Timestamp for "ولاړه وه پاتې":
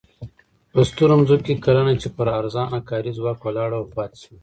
3.43-4.17